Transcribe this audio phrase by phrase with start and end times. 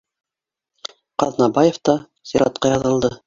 [1.23, 1.95] Ҡаҙнабаев та
[2.31, 3.13] сиратҡа яҙылды